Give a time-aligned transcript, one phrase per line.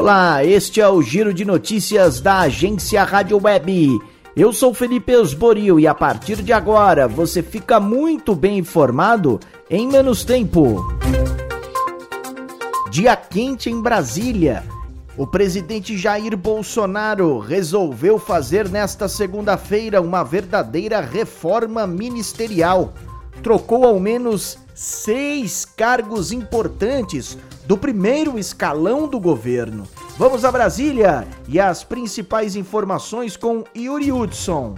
[0.00, 3.98] Olá, este é o Giro de Notícias da agência Rádio Web.
[4.34, 9.38] Eu sou Felipe Osborio e a partir de agora você fica muito bem informado
[9.68, 10.90] em menos tempo.
[12.90, 14.64] Dia quente em Brasília.
[15.18, 22.94] O presidente Jair Bolsonaro resolveu fazer nesta segunda-feira uma verdadeira reforma ministerial.
[23.42, 27.36] Trocou ao menos seis cargos importantes
[27.70, 29.86] do primeiro escalão do governo.
[30.18, 34.74] Vamos a Brasília e as principais informações com Yuri Hudson.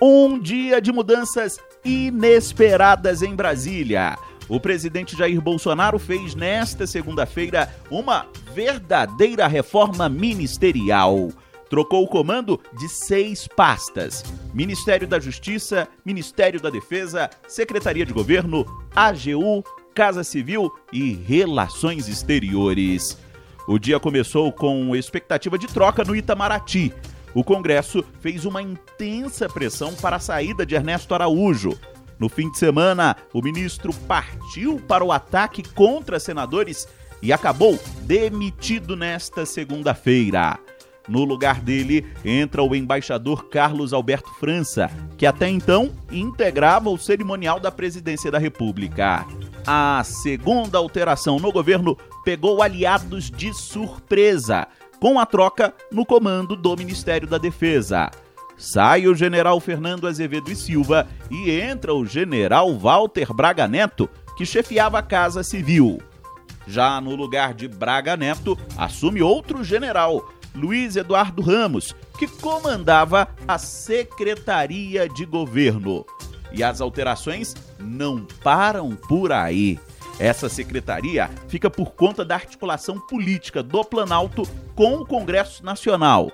[0.00, 4.16] Um dia de mudanças inesperadas em Brasília.
[4.48, 11.30] O presidente Jair Bolsonaro fez nesta segunda-feira uma verdadeira reforma ministerial.
[11.68, 14.22] Trocou o comando de seis pastas:
[14.54, 18.64] Ministério da Justiça, Ministério da Defesa, Secretaria de Governo,
[18.94, 19.64] AGU,
[19.96, 23.16] Casa Civil e Relações Exteriores.
[23.66, 26.92] O dia começou com expectativa de troca no Itamaraty.
[27.32, 31.78] O Congresso fez uma intensa pressão para a saída de Ernesto Araújo.
[32.18, 36.86] No fim de semana, o ministro partiu para o ataque contra senadores
[37.22, 40.58] e acabou demitido nesta segunda-feira.
[41.08, 47.58] No lugar dele entra o embaixador Carlos Alberto França, que até então integrava o cerimonial
[47.58, 49.24] da presidência da República.
[49.66, 54.68] A segunda alteração no governo pegou aliados de surpresa,
[55.00, 58.08] com a troca no comando do Ministério da Defesa.
[58.56, 64.46] Sai o general Fernando Azevedo e Silva e entra o general Walter Braga Neto, que
[64.46, 66.00] chefiava a Casa Civil.
[66.64, 73.58] Já no lugar de Braga Neto, assume outro general, Luiz Eduardo Ramos, que comandava a
[73.58, 76.06] Secretaria de Governo.
[76.52, 79.78] E as alterações não param por aí.
[80.18, 84.44] Essa secretaria fica por conta da articulação política do Planalto
[84.74, 86.32] com o Congresso Nacional.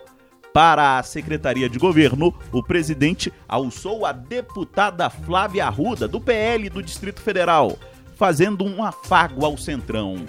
[0.52, 6.82] Para a Secretaria de Governo, o presidente alçou a deputada Flávia Arruda, do PL do
[6.82, 7.78] Distrito Federal,
[8.16, 10.26] fazendo um afago ao Centrão.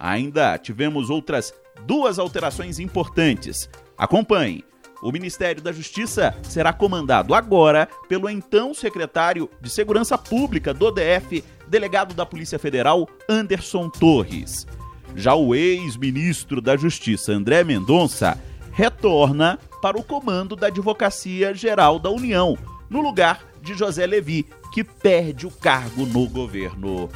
[0.00, 1.52] Ainda tivemos outras
[1.84, 3.68] duas alterações importantes.
[3.96, 4.64] Acompanhe.
[5.00, 11.44] O Ministério da Justiça será comandado agora pelo então secretário de Segurança Pública do DF,
[11.68, 14.66] delegado da Polícia Federal, Anderson Torres.
[15.14, 18.38] Já o ex-ministro da Justiça, André Mendonça,
[18.72, 22.56] retorna para o comando da Advocacia Geral da União,
[22.90, 27.08] no lugar de José Levi, que perde o cargo no governo.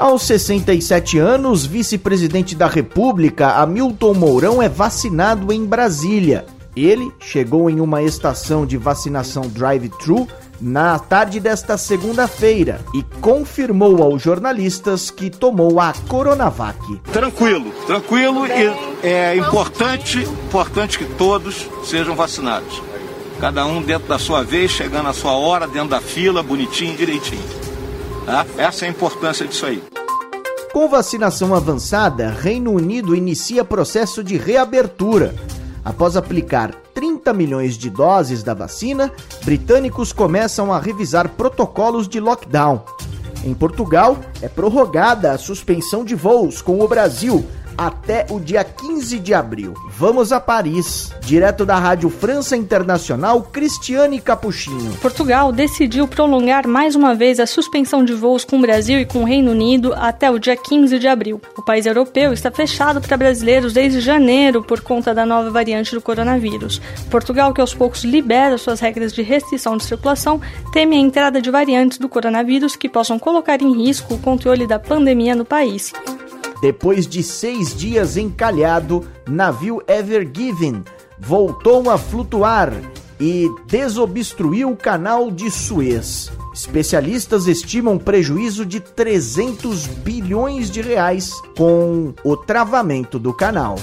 [0.00, 6.46] Aos 67 anos, vice-presidente da República, Hamilton Mourão, é vacinado em Brasília.
[6.74, 10.26] Ele chegou em uma estação de vacinação drive-thru
[10.58, 16.78] na tarde desta segunda-feira e confirmou aos jornalistas que tomou a Coronavac.
[17.12, 22.82] Tranquilo, tranquilo e é importante, importante que todos sejam vacinados.
[23.38, 27.69] Cada um dentro da sua vez, chegando a sua hora, dentro da fila, bonitinho, direitinho.
[28.24, 28.46] Tá?
[28.56, 29.82] Essa é a importância disso aí.
[30.72, 35.34] Com vacinação avançada, Reino Unido inicia processo de reabertura.
[35.84, 39.10] Após aplicar 30 milhões de doses da vacina,
[39.44, 42.84] britânicos começam a revisar protocolos de lockdown.
[43.44, 47.44] Em Portugal, é prorrogada a suspensão de voos com o Brasil
[47.80, 49.72] até o dia 15 de abril.
[49.88, 51.10] Vamos a Paris.
[51.22, 54.92] Direto da Rádio França Internacional, Cristiane Capuchinho.
[55.00, 59.20] Portugal decidiu prolongar mais uma vez a suspensão de voos com o Brasil e com
[59.22, 61.40] o Reino Unido até o dia 15 de abril.
[61.56, 66.02] O país europeu está fechado para brasileiros desde janeiro por conta da nova variante do
[66.02, 66.82] coronavírus.
[67.10, 70.38] Portugal, que aos poucos libera suas regras de restrição de circulação,
[70.70, 74.78] teme a entrada de variantes do coronavírus que possam colocar em risco o controle da
[74.78, 75.94] pandemia no país.
[76.60, 80.84] Depois de seis dias encalhado, navio Ever Given
[81.18, 82.72] voltou a flutuar
[83.18, 86.30] e desobstruiu o canal de Suez.
[86.52, 93.76] Especialistas estimam prejuízo de 300 bilhões de reais com o travamento do canal.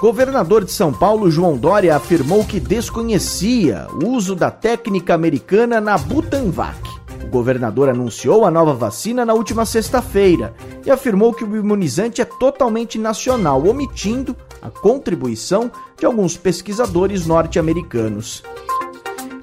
[0.00, 5.98] Governador de São Paulo, João Dória, afirmou que desconhecia o uso da técnica americana na
[5.98, 6.89] Butanvac.
[7.30, 10.52] O governador anunciou a nova vacina na última sexta-feira
[10.84, 18.42] e afirmou que o imunizante é totalmente nacional, omitindo a contribuição de alguns pesquisadores norte-americanos.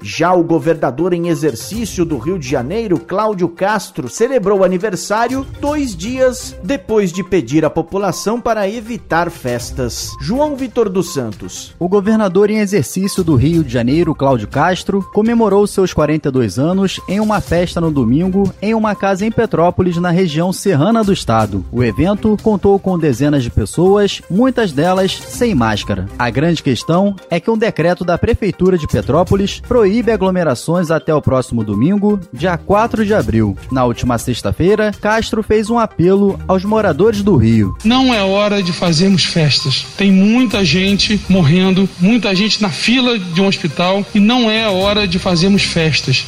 [0.02, 6.56] Já o governador em exercício do Rio de Janeiro, Cláudio Castro, celebrou aniversário dois dias
[6.62, 10.12] depois de pedir à população para evitar festas.
[10.20, 11.74] João Vitor dos Santos.
[11.78, 17.20] O governador em exercício do Rio de Janeiro, Cláudio Castro, comemorou seus 42 anos em
[17.20, 21.64] uma festa no domingo em uma casa em Petrópolis, na região serrana do estado.
[21.72, 26.06] O evento contou com dezenas de pessoas, muitas delas sem máscara.
[26.18, 31.22] A grande questão é que um decreto da Prefeitura de Petrópolis proíbe aglomerações até o
[31.22, 33.56] próximo domingo, dia 4 de abril.
[33.70, 37.76] Na última sexta-feira, Castro fez um apelo aos moradores do Rio.
[37.84, 39.86] Não é hora de fazermos festas.
[39.96, 45.06] Tem muita gente morrendo, muita gente na fila de um hospital e não é hora
[45.06, 46.26] de fazermos festas.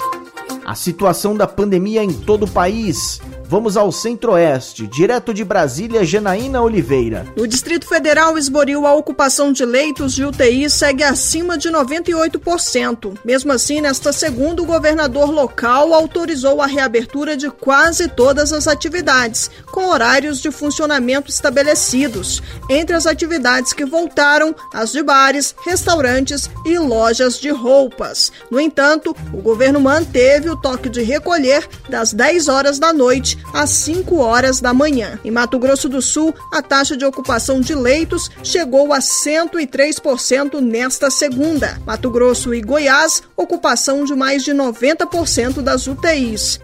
[0.65, 6.63] A situação da pandemia em todo o país Vamos ao Centro-Oeste, direto de Brasília, Janaína
[6.63, 7.27] Oliveira.
[7.37, 13.19] No Distrito Federal, esboriu a ocupação de leitos de UTI segue acima de 98%.
[13.25, 19.51] Mesmo assim, nesta segunda, o governador local autorizou a reabertura de quase todas as atividades,
[19.73, 22.41] com horários de funcionamento estabelecidos.
[22.69, 28.31] Entre as atividades que voltaram, as de bares, restaurantes e lojas de roupas.
[28.49, 33.71] No entanto, o governo manteve o toque de recolher das 10 horas da noite às
[33.71, 35.19] 5 horas da manhã.
[35.25, 41.11] Em Mato Grosso do Sul, a taxa de ocupação de leitos chegou a 103% nesta
[41.11, 41.81] segunda.
[41.87, 46.61] Mato Grosso e Goiás, ocupação de mais de 90% das UTIs.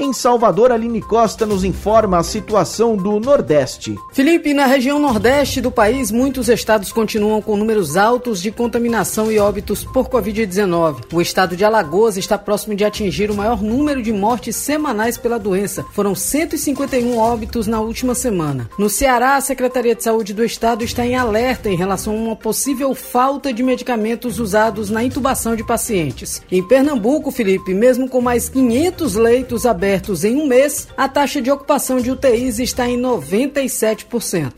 [0.00, 3.96] Em Salvador, Aline Costa nos informa a situação do Nordeste.
[4.12, 9.40] Felipe, na região Nordeste do país, muitos estados continuam com números altos de contaminação e
[9.40, 11.12] óbitos por Covid-19.
[11.12, 15.36] O estado de Alagoas está próximo de atingir o maior número de mortes semanais pela
[15.36, 15.84] doença.
[15.92, 18.70] Foram 151 óbitos na última semana.
[18.78, 22.36] No Ceará, a Secretaria de Saúde do estado está em alerta em relação a uma
[22.36, 26.40] possível falta de medicamentos usados na intubação de pacientes.
[26.52, 31.40] Em Pernambuco, Felipe, mesmo com mais 500 leitos abertos, abertos em um mês, a taxa
[31.40, 34.52] de ocupação de UTIs está em 97%.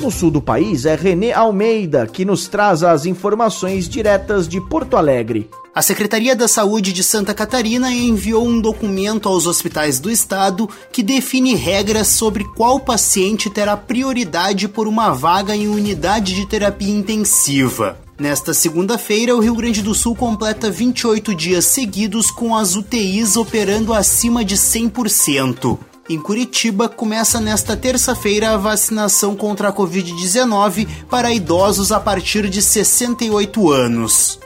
[0.00, 4.96] No sul do país é Renê Almeida que nos traz as informações diretas de Porto
[4.96, 5.48] Alegre.
[5.72, 11.00] A Secretaria da Saúde de Santa Catarina enviou um documento aos hospitais do estado que
[11.00, 17.96] define regras sobre qual paciente terá prioridade por uma vaga em unidade de terapia intensiva.
[18.20, 23.94] Nesta segunda-feira, o Rio Grande do Sul completa 28 dias seguidos com as UTIs operando
[23.94, 25.78] acima de 100%.
[26.06, 32.60] Em Curitiba, começa nesta terça-feira a vacinação contra a Covid-19 para idosos a partir de
[32.60, 34.38] 68 anos.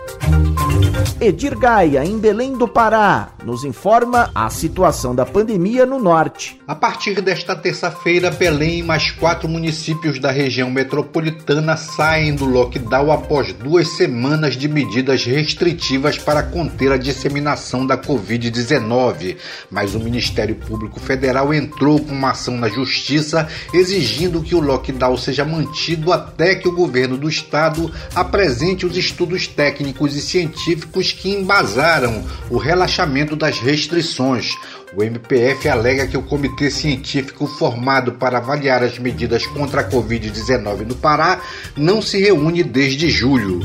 [1.20, 6.58] Edir Gaia, em Belém do Pará, nos informa a situação da pandemia no norte.
[6.66, 13.12] A partir desta terça-feira, Belém e mais quatro municípios da região metropolitana saem do lockdown
[13.12, 19.36] após duas semanas de medidas restritivas para conter a disseminação da Covid-19.
[19.70, 25.16] Mas o Ministério Público Federal entrou com uma ação na Justiça exigindo que o lockdown
[25.16, 31.30] seja mantido até que o governo do estado apresente os estudos técnicos e científicos que
[31.30, 34.56] embasaram o relaxamento das restrições.
[34.96, 40.86] O MPF alega que o comitê científico formado para avaliar as medidas contra a Covid-19
[40.86, 41.40] no Pará
[41.76, 43.60] não se reúne desde julho.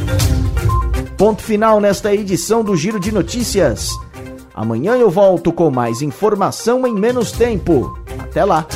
[1.17, 3.89] Ponto final nesta edição do Giro de Notícias.
[4.53, 7.97] Amanhã eu volto com mais informação em menos tempo.
[8.19, 8.67] Até lá!